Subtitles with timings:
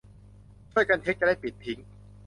[0.71, 1.79] ช่วยกันเช็ค จะได้ปิดทิ้ง